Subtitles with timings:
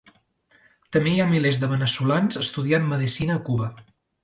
[0.97, 3.73] També hi ha milers de veneçolans estudiant medecina a Cuba.